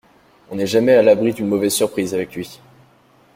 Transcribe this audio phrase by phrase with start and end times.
[0.49, 2.59] On n'est jamais à l'abri d'une mauvaise surprise avec lui.